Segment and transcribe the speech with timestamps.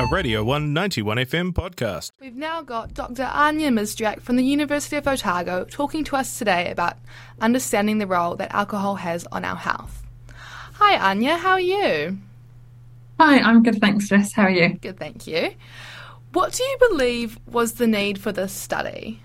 [0.00, 2.10] a Radio 191 FM podcast.
[2.22, 3.24] We've now got Dr.
[3.24, 6.96] Anja Mizdrak from the University of Otago talking to us today about
[7.38, 10.02] understanding the role that alcohol has on our health.
[10.76, 12.16] Hi, Anja, how are you?
[13.18, 14.32] Hi, I'm good, thanks, Jess.
[14.32, 14.70] How are you?
[14.70, 15.50] Good, thank you.
[16.32, 19.20] What do you believe was the need for this study?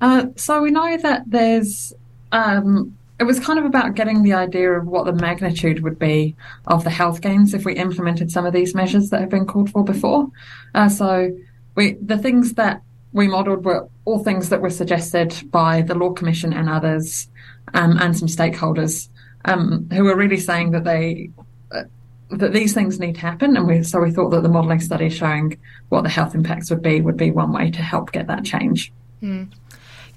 [0.00, 1.92] Uh, so we know that there's
[2.32, 6.36] um, it was kind of about getting the idea of what the magnitude would be
[6.66, 9.70] of the health gains if we implemented some of these measures that have been called
[9.70, 10.28] for before.
[10.74, 11.30] Uh, so
[11.74, 16.12] we the things that we modelled were all things that were suggested by the Law
[16.12, 17.28] Commission and others,
[17.72, 19.08] um, and some stakeholders
[19.46, 21.30] um, who were really saying that they
[21.72, 21.84] uh,
[22.30, 25.08] that these things need to happen, and we, so we thought that the modelling study
[25.08, 25.56] showing
[25.88, 28.92] what the health impacts would be would be one way to help get that change.
[29.22, 29.48] Mm.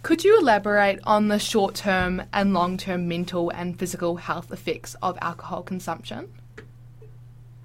[0.01, 4.95] Could you elaborate on the short term and long term mental and physical health effects
[5.01, 6.29] of alcohol consumption?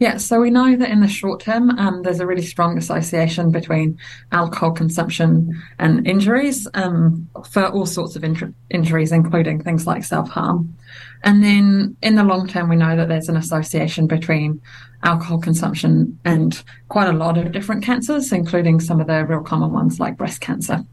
[0.01, 3.53] Yeah, so we know that in the short term, um, there's a really strong association
[3.53, 3.97] between
[4.33, 10.77] alcohol consumption and injuries um, for all sorts of injuries, including things like self harm.
[11.23, 14.61] And then in the long term, we know that there's an association between
[15.05, 19.73] alcohol consumption and quite a lot of different cancers, including some of the real common
[19.73, 20.85] ones like breast cancer.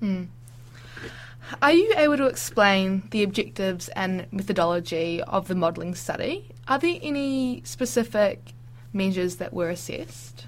[0.00, 0.28] Mm.
[1.64, 6.50] Are you able to explain the objectives and methodology of the modelling study?
[6.68, 8.52] Are there any specific
[8.92, 10.44] measures that were assessed?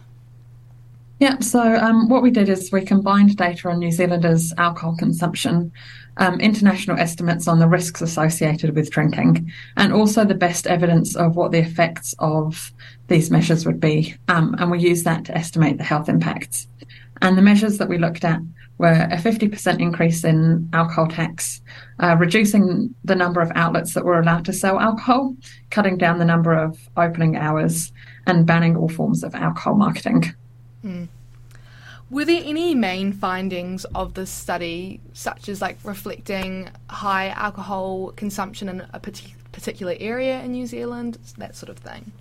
[1.19, 5.73] Yeah, so um, what we did is we combined data on New Zealanders' alcohol consumption,
[6.19, 11.35] um, international estimates on the risks associated with drinking, and also the best evidence of
[11.35, 12.75] what the effects of
[13.09, 14.15] these measures would be.
[14.29, 16.69] Um, and we used that to estimate the health impacts.
[17.23, 18.41] And the measures that we looked at
[18.79, 21.63] were a 50% increase in alcohol tax,
[21.99, 25.35] uh, reducing the number of outlets that were allowed to sell alcohol,
[25.71, 27.93] cutting down the number of opening hours,
[28.27, 30.35] and banning all forms of alcohol marketing.
[30.85, 31.09] Mm.
[32.11, 38.69] Were there any main findings of this study, such as like reflecting high alcohol consumption
[38.69, 42.13] in a particular area in New Zealand, that sort of thing?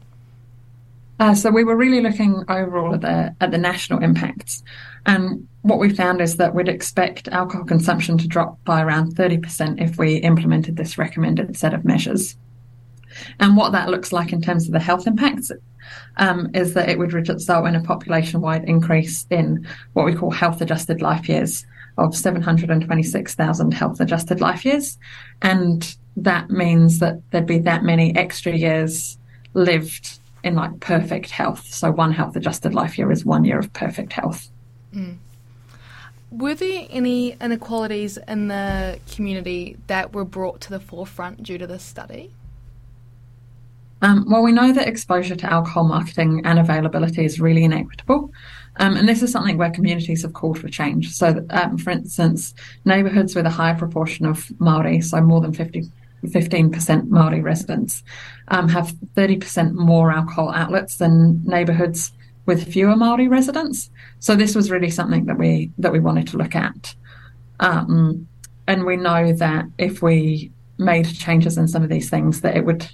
[1.19, 4.63] Uh, so we were really looking overall at the at the national impacts,
[5.05, 9.37] and what we found is that we'd expect alcohol consumption to drop by around thirty
[9.37, 12.35] percent if we implemented this recommended set of measures.
[13.39, 15.49] And what that looks like in terms of the health impacts
[16.17, 21.01] um, is that it would result in a population-wide increase in what we call health-adjusted
[21.01, 21.65] life years
[21.97, 24.97] of 726,000 health-adjusted life years,
[25.41, 29.17] and that means that there'd be that many extra years
[29.53, 31.65] lived in like perfect health.
[31.73, 34.49] So one health adjusted life year is one year of perfect health.
[34.93, 35.17] Mm.
[36.31, 41.65] Were there any inequalities in the community that were brought to the forefront due to
[41.65, 42.31] this study?
[44.01, 48.31] Um, well, we know that exposure to alcohol marketing and availability is really inequitable.
[48.77, 51.11] Um, and this is something where communities have called for change.
[51.11, 52.53] So, um, for instance,
[52.83, 55.89] neighbourhoods with a higher proportion of Māori, so more than 50
[56.23, 58.03] 15% Maori residents
[58.47, 62.11] um, have 30% more alcohol outlets than neighbourhoods
[62.45, 63.89] with fewer Maori residents.
[64.19, 66.95] So this was really something that we that we wanted to look at,
[67.59, 68.27] um,
[68.67, 72.65] and we know that if we made changes in some of these things, that it
[72.65, 72.87] would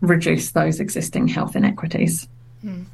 [0.00, 2.28] reduce those existing health inequities.
[2.60, 2.84] Hmm.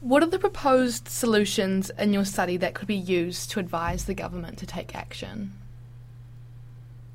[0.00, 4.14] What are the proposed solutions in your study that could be used to advise the
[4.14, 5.52] government to take action?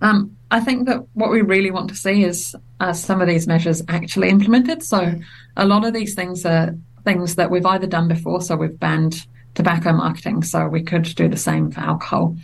[0.01, 3.45] Um, I think that what we really want to see is uh, some of these
[3.45, 4.83] measures actually implemented.
[4.83, 5.13] So
[5.57, 6.73] a lot of these things are
[7.03, 11.27] things that we've either done before, so we've banned tobacco marketing, so we could do
[11.27, 12.37] the same for alcohol.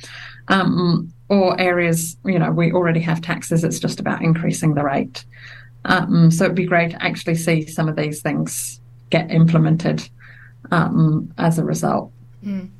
[0.49, 5.23] Um, or areas, you know, we already have taxes, it's just about increasing the rate.
[5.85, 10.09] Um, so it'd be great to actually see some of these things get implemented
[10.69, 12.11] um, as a result.
[12.45, 12.71] Mm.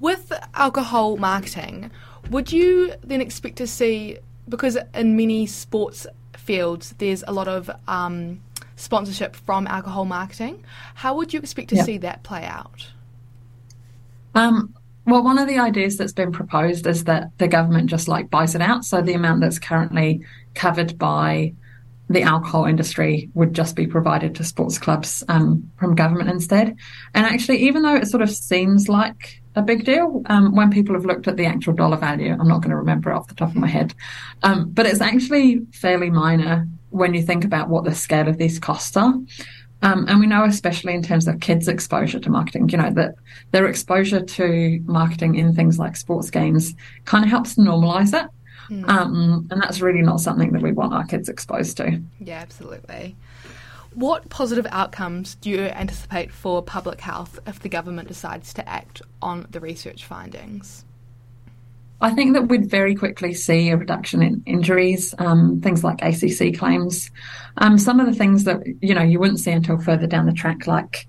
[0.00, 1.90] With alcohol marketing,
[2.30, 4.18] would you then expect to see,
[4.50, 6.06] because in many sports
[6.36, 8.40] fields there's a lot of um,
[8.76, 10.64] sponsorship from alcohol marketing,
[10.94, 11.84] how would you expect to yeah.
[11.84, 12.88] see that play out?
[14.34, 14.74] Um,
[15.06, 18.54] well, one of the ideas that's been proposed is that the government just like buys
[18.54, 18.84] it out.
[18.84, 20.22] So the amount that's currently
[20.54, 21.54] covered by
[22.08, 26.76] the alcohol industry would just be provided to sports clubs um, from government instead.
[27.14, 30.94] And actually, even though it sort of seems like a big deal um, when people
[30.94, 32.32] have looked at the actual dollar value.
[32.32, 33.94] I'm not going to remember it off the top of my head,
[34.42, 38.58] um, but it's actually fairly minor when you think about what the scale of these
[38.58, 39.14] costs are.
[39.82, 43.14] Um, and we know, especially in terms of kids' exposure to marketing, you know, that
[43.50, 46.74] their exposure to marketing in things like sports games
[47.06, 48.28] kind of helps normalize it.
[48.70, 49.50] Mm.
[49.50, 52.00] and that's really not something that we want our kids exposed to.
[52.20, 53.16] Yeah, absolutely.
[53.94, 59.02] What positive outcomes do you anticipate for public health if the government decides to act
[59.20, 60.84] on the research findings?
[62.00, 66.56] I think that we'd very quickly see a reduction in injuries, um, things like ACC
[66.56, 67.10] claims.
[67.58, 70.32] Um, some of the things that you know you wouldn't see until further down the
[70.32, 71.06] track, like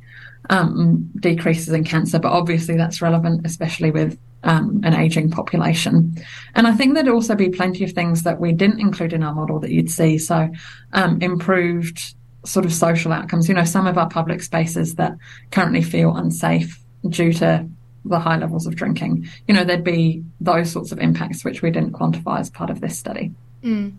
[0.49, 6.15] um, decreases in cancer, but obviously that's relevant, especially with um, an aging population.
[6.55, 9.33] And I think there'd also be plenty of things that we didn't include in our
[9.33, 10.17] model that you'd see.
[10.17, 10.49] So
[10.93, 13.47] um, improved sort of social outcomes.
[13.47, 15.17] You know, some of our public spaces that
[15.51, 17.67] currently feel unsafe due to
[18.05, 19.27] the high levels of drinking.
[19.47, 22.81] You know, there'd be those sorts of impacts which we didn't quantify as part of
[22.81, 23.31] this study.
[23.63, 23.93] Mm.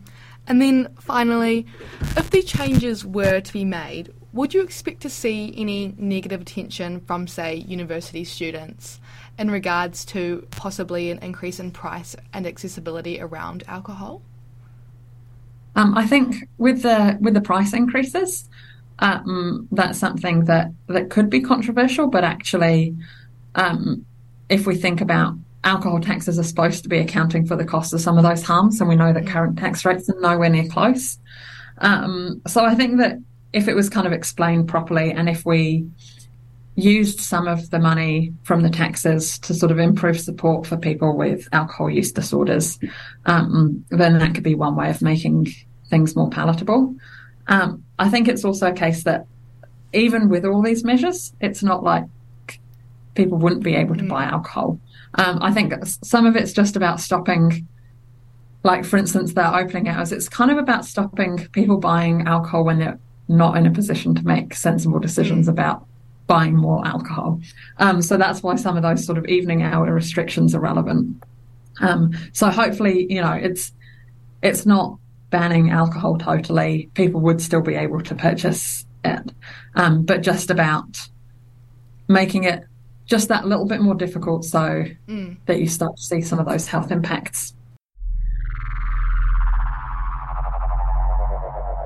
[0.49, 1.67] And then finally,
[2.17, 7.01] if the changes were to be made, would you expect to see any negative attention
[7.01, 8.99] from, say, university students
[9.39, 14.23] in regards to possibly an increase in price and accessibility around alcohol?
[15.75, 18.49] Um, I think with the with the price increases,
[18.99, 22.95] um, that's something that that could be controversial, but actually
[23.55, 24.05] um,
[24.49, 25.35] if we think about
[25.65, 28.81] alcohol taxes are supposed to be accounting for the cost of some of those harms,
[28.81, 31.19] and we know that current tax rates are nowhere near close.
[31.79, 33.19] Um, so I think that
[33.53, 35.87] if it was kind of explained properly, and if we
[36.75, 41.17] used some of the money from the taxes to sort of improve support for people
[41.17, 42.79] with alcohol use disorders,
[43.27, 45.49] um, then that could be one way of making
[45.91, 46.95] things more palatable.
[47.49, 49.27] Um, I think it's also a case that
[49.93, 52.05] even with all these measures, it's not like
[53.15, 54.33] people wouldn't be able to buy mm.
[54.33, 54.81] alcohol.
[55.15, 57.69] Um, I think some of it's just about stopping,
[58.63, 60.13] like for instance, their opening hours.
[60.13, 62.99] It's kind of about stopping people buying alcohol when they're
[63.29, 65.51] not in a position to make sensible decisions mm.
[65.51, 65.87] about
[66.27, 67.41] buying more alcohol.
[67.79, 71.23] Um, so that's why some of those sort of evening hour restrictions are relevant.
[71.81, 73.73] Um, so hopefully, you know, it's
[74.43, 74.99] it's not
[75.31, 76.91] banning alcohol totally.
[76.95, 79.33] People would still be able to purchase it,
[79.75, 80.99] um, but just about
[82.09, 82.65] making it
[83.07, 85.37] just that little bit more difficult so mm.
[85.47, 87.55] that you start to see some of those health impacts.